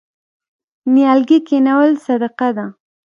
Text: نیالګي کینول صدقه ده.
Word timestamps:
نیالګي 0.93 1.39
کینول 1.47 1.91
صدقه 2.05 2.49
ده. 2.57 2.65